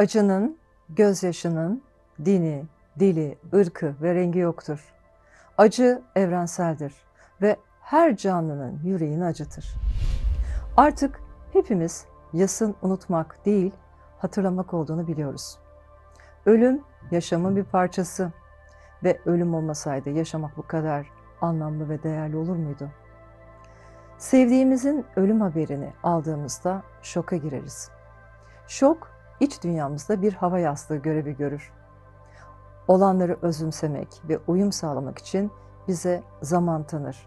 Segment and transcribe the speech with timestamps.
[0.00, 0.56] Acının,
[0.88, 1.82] gözyaşının
[2.24, 2.64] dini,
[2.98, 4.94] dili, ırkı ve rengi yoktur.
[5.58, 6.94] Acı evrenseldir
[7.42, 9.74] ve her canlının yüreğini acıtır.
[10.76, 11.20] Artık
[11.52, 13.72] hepimiz yasın unutmak değil,
[14.18, 15.58] hatırlamak olduğunu biliyoruz.
[16.46, 18.32] Ölüm yaşamın bir parçası
[19.04, 21.06] ve ölüm olmasaydı yaşamak bu kadar
[21.40, 22.90] anlamlı ve değerli olur muydu?
[24.18, 27.90] Sevdiğimizin ölüm haberini aldığımızda şoka gireriz.
[28.68, 31.72] Şok iç dünyamızda bir hava yastığı görevi görür.
[32.88, 35.50] Olanları özümsemek ve uyum sağlamak için
[35.88, 37.26] bize zaman tanır.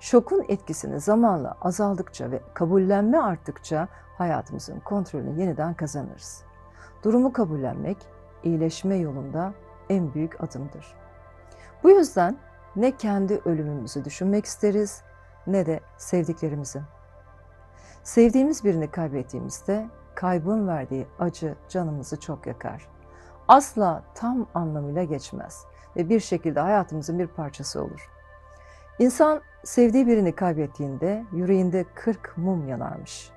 [0.00, 3.88] Şokun etkisini zamanla azaldıkça ve kabullenme arttıkça
[4.18, 6.42] hayatımızın kontrolünü yeniden kazanırız.
[7.04, 7.96] Durumu kabullenmek
[8.42, 9.52] iyileşme yolunda
[9.88, 10.94] en büyük adımdır.
[11.82, 12.36] Bu yüzden
[12.76, 15.02] ne kendi ölümümüzü düşünmek isteriz
[15.46, 16.82] ne de sevdiklerimizin.
[18.02, 19.86] Sevdiğimiz birini kaybettiğimizde
[20.16, 22.88] kaybın verdiği acı canımızı çok yakar.
[23.48, 25.64] Asla tam anlamıyla geçmez
[25.96, 28.10] ve bir şekilde hayatımızın bir parçası olur.
[28.98, 33.30] İnsan sevdiği birini kaybettiğinde yüreğinde 40 mum yanarmış.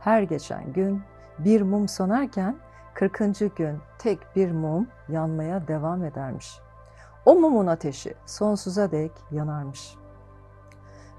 [0.00, 1.02] Her geçen gün
[1.38, 2.56] bir mum sönarken
[2.94, 3.56] 40.
[3.56, 6.60] gün tek bir mum yanmaya devam edermiş.
[7.26, 9.96] O mumun ateşi sonsuza dek yanarmış.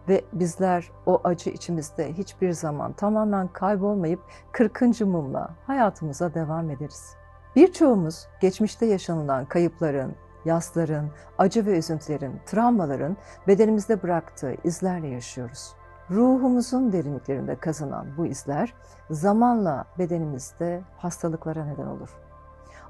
[0.09, 4.19] Ve bizler o acı içimizde hiçbir zaman tamamen kaybolmayıp
[4.51, 5.01] 40.
[5.01, 7.15] mumla hayatımıza devam ederiz.
[7.55, 13.17] Birçoğumuz geçmişte yaşanılan kayıpların, yasların, acı ve üzüntülerin, travmaların
[13.47, 15.73] bedenimizde bıraktığı izlerle yaşıyoruz.
[16.11, 18.73] Ruhumuzun derinliklerinde kazanan bu izler
[19.09, 22.09] zamanla bedenimizde hastalıklara neden olur.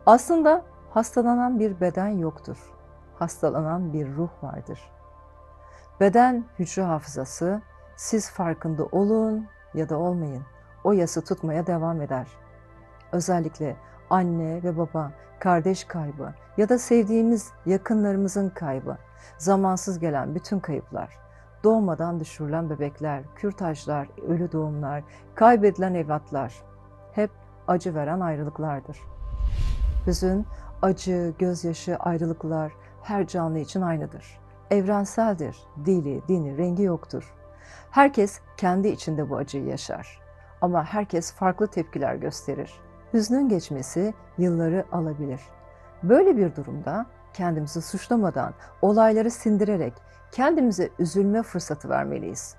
[0.05, 2.57] Aslında hastalanan bir beden yoktur.
[3.19, 4.79] Hastalanan bir ruh vardır.
[5.99, 7.61] Beden hücre hafızası,
[7.95, 10.43] siz farkında olun ya da olmayın.
[10.83, 12.27] O yası tutmaya devam eder.
[13.11, 13.75] Özellikle
[14.09, 18.97] anne ve baba, kardeş kaybı ya da sevdiğimiz yakınlarımızın kaybı,
[19.37, 21.17] zamansız gelen bütün kayıplar,
[21.63, 25.03] doğmadan düşürülen bebekler, kürtajlar, ölü doğumlar,
[25.35, 26.53] kaybedilen evlatlar
[27.11, 27.31] hep
[27.67, 28.97] acı veren ayrılıklardır.
[30.07, 30.45] Hüzün,
[30.81, 32.71] acı, gözyaşı, ayrılıklar
[33.03, 34.44] her canlı için aynıdır.
[34.71, 35.57] Evrenseldir.
[35.85, 37.33] Dili, dini, rengi yoktur.
[37.91, 40.19] Herkes kendi içinde bu acıyı yaşar.
[40.61, 42.73] Ama herkes farklı tepkiler gösterir.
[43.13, 45.41] Hüznün geçmesi yılları alabilir.
[46.03, 49.93] Böyle bir durumda kendimizi suçlamadan, olayları sindirerek
[50.31, 52.55] kendimize üzülme fırsatı vermeliyiz.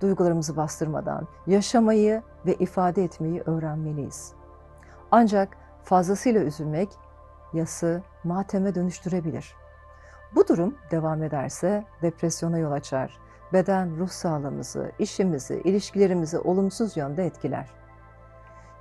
[0.00, 4.32] Duygularımızı bastırmadan yaşamayı ve ifade etmeyi öğrenmeliyiz.
[5.10, 6.88] Ancak fazlasıyla üzülmek
[7.52, 9.61] yası mateme dönüştürebilir.
[10.34, 13.18] Bu durum devam ederse depresyona yol açar.
[13.52, 17.70] Beden ruh sağlığımızı, işimizi, ilişkilerimizi olumsuz yönde etkiler.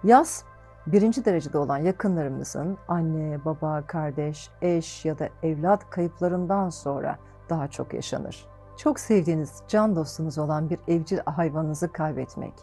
[0.04, 0.44] Yaz
[0.88, 7.18] birinci derecede olan yakınlarımızın anne, baba, kardeş, eş ya da evlat kayıplarından sonra
[7.50, 8.46] daha çok yaşanır.
[8.78, 12.54] Çok sevdiğiniz can dostunuz olan bir evcil hayvanınızı kaybetmek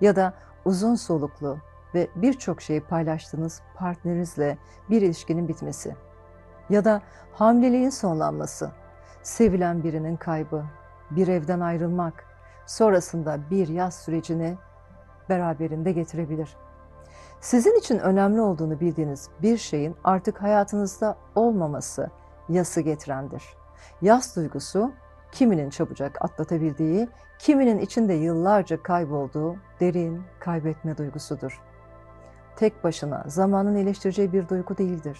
[0.00, 0.34] ya da
[0.64, 1.58] uzun soluklu
[1.94, 4.58] ve birçok şeyi paylaştığınız partnerinizle
[4.90, 5.96] bir ilişkinin bitmesi
[6.70, 8.70] ya da hamileliğin sonlanması,
[9.22, 10.64] sevilen birinin kaybı,
[11.10, 12.24] bir evden ayrılmak,
[12.66, 14.58] sonrasında bir yaz sürecini
[15.28, 16.56] beraberinde getirebilir.
[17.40, 22.10] Sizin için önemli olduğunu bildiğiniz bir şeyin artık hayatınızda olmaması
[22.48, 23.44] yası getirendir.
[24.02, 24.92] Yas duygusu
[25.32, 31.62] kiminin çabucak atlatabildiği, kiminin içinde yıllarca kaybolduğu derin kaybetme duygusudur.
[32.56, 35.18] Tek başına zamanın iyileştireceği bir duygu değildir.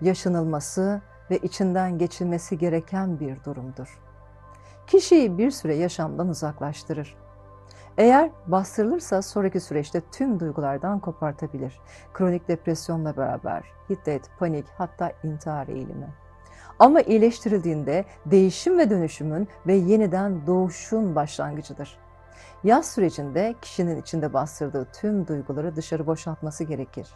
[0.00, 4.00] Yaşanılması ve içinden geçilmesi gereken bir durumdur.
[4.86, 7.16] Kişiyi bir süre yaşamdan uzaklaştırır.
[7.98, 11.80] Eğer bastırılırsa sonraki süreçte tüm duygulardan kopartabilir.
[12.14, 16.08] Kronik depresyonla beraber hiddet, panik hatta intihar eğilimi.
[16.78, 21.98] Ama iyileştirildiğinde değişim ve dönüşümün ve yeniden doğuşun başlangıcıdır.
[22.64, 27.08] Yaz sürecinde kişinin içinde bastırdığı tüm duyguları dışarı boşaltması gerekir.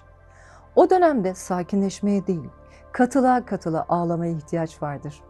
[0.77, 2.49] O dönemde sakinleşmeye değil,
[2.95, 5.23] katıla katıla ağlamaya ihtiyaç vardır.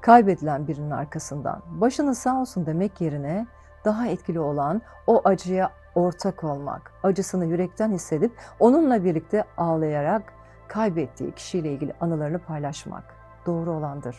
[0.00, 3.46] Kaybedilen birinin arkasından başını sağ olsun demek yerine
[3.84, 10.32] daha etkili olan o acıya ortak olmak, acısını yürekten hissedip onunla birlikte ağlayarak
[10.68, 13.04] kaybettiği kişiyle ilgili anılarını paylaşmak
[13.46, 14.16] doğru olandır.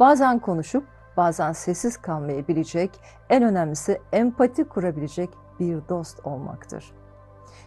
[0.00, 0.84] Bazen konuşup
[1.16, 3.00] bazen sessiz kalmayı bilecek,
[3.30, 6.92] en önemlisi empati kurabilecek bir dost olmaktır.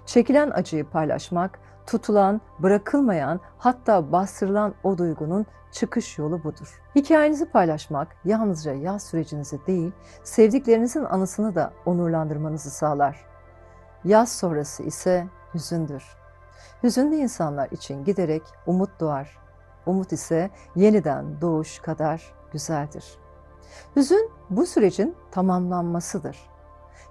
[0.05, 6.81] Çekilen acıyı paylaşmak, tutulan, bırakılmayan, hatta bastırılan o duygunun çıkış yolu budur.
[6.95, 9.91] Hikayenizi paylaşmak yalnızca yaz sürecinizi değil,
[10.23, 13.25] sevdiklerinizin anısını da onurlandırmanızı sağlar.
[14.03, 16.03] Yaz sonrası ise hüzündür.
[16.83, 19.37] Hüzünlü insanlar için giderek umut doğar.
[19.85, 23.17] Umut ise yeniden doğuş kadar güzeldir.
[23.95, 26.37] Hüzün bu sürecin tamamlanmasıdır.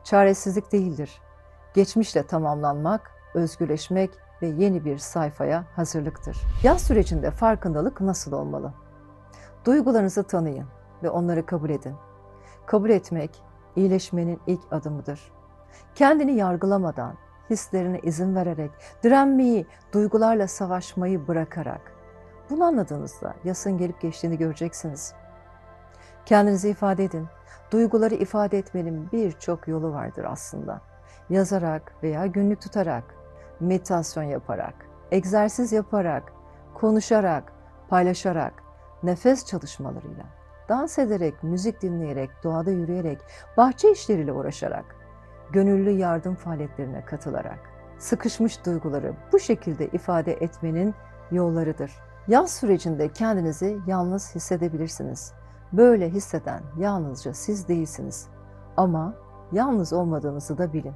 [0.04, 1.20] Çaresizlik değildir.
[1.74, 4.10] Geçmişle tamamlanmak, özgürleşmek
[4.42, 6.36] ve yeni bir sayfaya hazırlıktır.
[6.62, 8.72] Yaz sürecinde farkındalık nasıl olmalı?
[9.64, 10.66] Duygularınızı tanıyın
[11.02, 11.94] ve onları kabul edin.
[12.66, 13.42] Kabul etmek
[13.76, 15.32] iyileşmenin ilk adımıdır.
[15.94, 17.14] Kendini yargılamadan,
[17.50, 18.70] hislerine izin vererek,
[19.02, 21.80] direnmeyi, duygularla savaşmayı bırakarak.
[22.50, 25.14] Bunu anladığınızda yasın gelip geçtiğini göreceksiniz.
[26.26, 27.26] Kendinizi ifade edin.
[27.70, 30.80] Duyguları ifade etmenin birçok yolu vardır aslında.
[31.30, 33.04] Yazarak veya günlük tutarak,
[33.60, 34.74] meditasyon yaparak,
[35.10, 36.32] egzersiz yaparak,
[36.74, 37.52] konuşarak,
[37.88, 38.62] paylaşarak,
[39.02, 40.24] nefes çalışmalarıyla,
[40.68, 43.18] dans ederek, müzik dinleyerek, doğada yürüyerek,
[43.56, 44.84] bahçe işleriyle uğraşarak,
[45.52, 47.58] gönüllü yardım faaliyetlerine katılarak,
[47.98, 50.94] sıkışmış duyguları bu şekilde ifade etmenin
[51.30, 51.92] yollarıdır.
[52.28, 55.32] Yaz sürecinde kendinizi yalnız hissedebilirsiniz.
[55.72, 58.28] Böyle hisseden yalnızca siz değilsiniz.
[58.76, 59.14] Ama
[59.52, 60.94] yalnız olmadığınızı da bilin.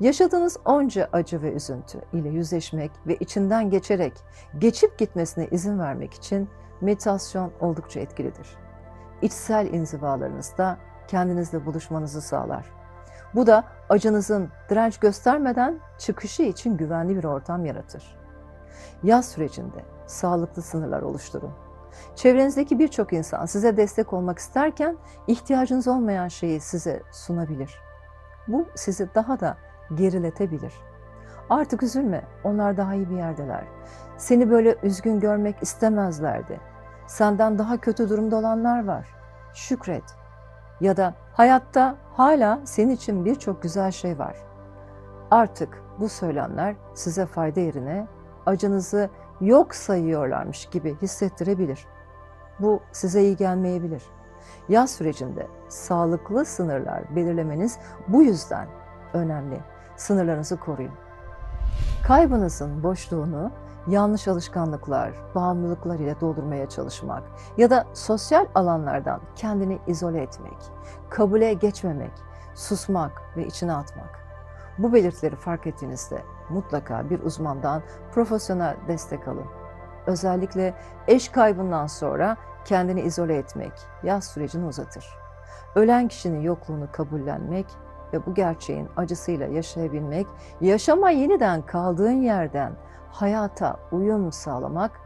[0.00, 4.12] Yaşadığınız onca acı ve üzüntü ile yüzleşmek ve içinden geçerek
[4.58, 6.48] geçip gitmesine izin vermek için
[6.80, 8.56] meditasyon oldukça etkilidir.
[9.22, 10.78] İçsel inzivalarınızda
[11.08, 12.66] kendinizle buluşmanızı sağlar.
[13.34, 18.18] Bu da acınızın direnç göstermeden çıkışı için güvenli bir ortam yaratır.
[19.02, 21.50] Yaz sürecinde sağlıklı sınırlar oluşturun.
[22.16, 24.96] Çevrenizdeki birçok insan size destek olmak isterken
[25.26, 27.91] ihtiyacınız olmayan şeyi size sunabilir.
[28.48, 29.56] Bu sizi daha da
[29.94, 30.72] geriletebilir.
[31.50, 33.64] Artık üzülme, onlar daha iyi bir yerdeler.
[34.16, 36.60] Seni böyle üzgün görmek istemezlerdi.
[37.06, 39.08] Senden daha kötü durumda olanlar var.
[39.54, 40.04] Şükret.
[40.80, 44.36] Ya da hayatta hala senin için birçok güzel şey var.
[45.30, 48.06] Artık bu söylemler size fayda yerine
[48.46, 49.10] acınızı
[49.40, 51.86] yok sayıyorlarmış gibi hissettirebilir.
[52.60, 54.02] Bu size iyi gelmeyebilir.
[54.68, 57.78] Yaz sürecinde sağlıklı sınırlar belirlemeniz
[58.08, 58.68] bu yüzden
[59.12, 59.60] önemli.
[59.96, 60.92] Sınırlarınızı koruyun.
[62.06, 63.50] Kaybınızın boşluğunu
[63.86, 67.22] yanlış alışkanlıklar, bağımlılıklar ile doldurmaya çalışmak
[67.56, 70.58] ya da sosyal alanlardan kendini izole etmek,
[71.10, 72.12] kabule geçmemek,
[72.54, 74.22] susmak ve içine atmak.
[74.78, 79.46] Bu belirtileri fark ettiğinizde mutlaka bir uzmandan profesyonel destek alın.
[80.06, 80.74] Özellikle
[81.08, 83.72] eş kaybından sonra kendini izole etmek
[84.02, 85.06] yaz sürecini uzatır.
[85.74, 87.66] Ölen kişinin yokluğunu kabullenmek
[88.12, 90.26] ve bu gerçeğin acısıyla yaşayabilmek,
[90.60, 92.72] yaşama yeniden kaldığın yerden
[93.10, 95.00] hayata uyum sağlamak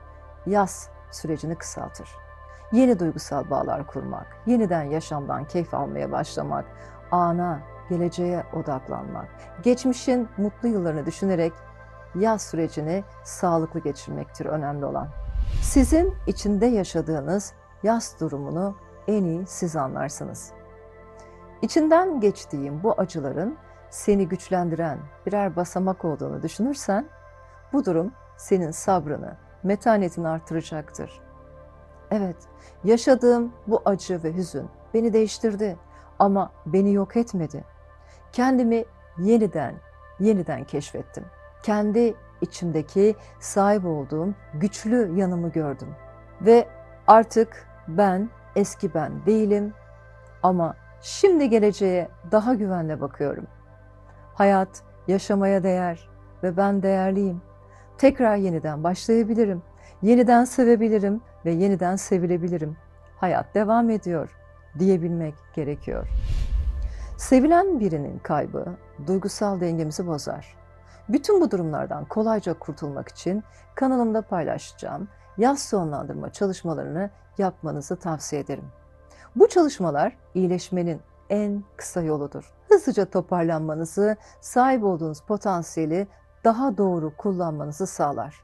[0.47, 2.09] yaz sürecini kısaltır.
[2.73, 6.65] Yeni duygusal bağlar kurmak, yeniden yaşamdan keyif almaya başlamak,
[7.11, 9.29] ana, geleceğe odaklanmak,
[9.63, 11.53] geçmişin mutlu yıllarını düşünerek
[12.15, 15.09] yaz sürecini sağlıklı geçirmektir önemli olan.
[15.63, 17.53] Sizin içinde yaşadığınız
[17.83, 18.77] yaz durumunu
[19.09, 20.53] en iyi siz anlarsınız.
[21.63, 23.57] İçinden geçtiğim bu acıların
[23.91, 27.07] seni güçlendiren birer basamak olduğunu düşünürsen,
[27.73, 31.21] bu durum senin sabrını, metanetini artıracaktır.
[32.11, 32.37] Evet,
[32.85, 35.77] yaşadığım bu acı ve hüzün beni değiştirdi
[36.19, 37.65] ama beni yok etmedi.
[38.33, 38.85] Kendimi
[39.19, 39.75] yeniden,
[40.21, 41.25] yeniden keşfettim.
[41.63, 45.89] Kendi içimdeki sahip olduğum güçlü yanımı gördüm.
[46.41, 46.69] Ve
[47.07, 49.75] artık ben eski ben değilim
[50.43, 53.47] ama şimdi geleceğe daha güvenle bakıyorum.
[54.35, 56.09] Hayat yaşamaya değer
[56.43, 57.43] ve ben değerliyim.
[57.99, 59.63] Tekrar yeniden başlayabilirim.
[60.03, 62.77] Yeniden sevebilirim ve yeniden sevilebilirim.
[63.17, 64.37] Hayat devam ediyor
[64.79, 66.09] diyebilmek gerekiyor.
[67.17, 68.67] Sevilen birinin kaybı
[69.07, 70.56] duygusal dengemizi bozar.
[71.09, 73.45] Bütün bu durumlardan kolayca kurtulmak için
[73.75, 75.09] kanalımda paylaşacağım
[75.39, 78.65] yaz sonlandırma çalışmalarını yapmanızı tavsiye ederim.
[79.37, 82.53] Bu çalışmalar iyileşmenin en kısa yoludur.
[82.69, 86.09] Hızlıca toparlanmanızı, sahip olduğunuz potansiyeli
[86.45, 88.35] daha doğru kullanmanızı sağlar.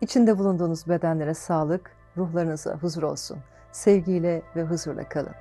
[0.00, 3.38] İçinde bulunduğunuz bedenlere sağlık, ruhlarınıza huzur olsun.
[3.72, 5.34] Sevgiyle ve huzurla kalın.